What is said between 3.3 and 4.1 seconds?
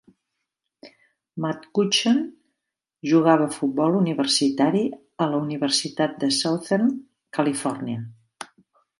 a futbol